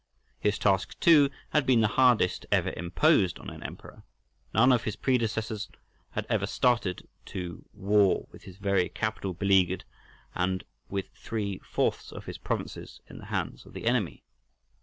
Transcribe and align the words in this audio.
His 0.39 0.57
task, 0.57 0.99
too, 0.99 1.29
had 1.51 1.63
been 1.67 1.81
the 1.81 1.87
hardest 1.89 2.47
ever 2.51 2.73
imposed 2.75 3.37
on 3.37 3.51
an 3.51 3.61
emperor; 3.61 4.01
none 4.51 4.71
of 4.71 4.81
his 4.83 4.95
predecessors 4.95 5.69
had 6.13 6.25
ever 6.27 6.47
started 6.47 7.07
to 7.25 7.65
war 7.71 8.25
with 8.31 8.41
his 8.45 8.57
very 8.57 8.89
capital 8.89 9.35
beleaguered 9.35 9.83
and 10.33 10.63
with 10.89 11.09
three 11.09 11.59
fourths 11.59 12.11
of 12.11 12.25
his 12.25 12.39
provinces 12.39 12.99
in 13.11 13.19
the 13.19 13.25
hands 13.25 13.63
of 13.67 13.73
the 13.73 13.85
enemy. 13.85 14.23